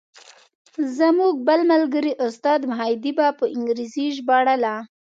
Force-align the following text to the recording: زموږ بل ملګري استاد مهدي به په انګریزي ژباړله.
زموږ 0.97 1.33
بل 1.47 1.59
ملګري 1.71 2.11
استاد 2.25 2.59
مهدي 2.71 3.11
به 3.17 3.27
په 3.39 3.45
انګریزي 3.55 4.05
ژباړله. 4.17 4.75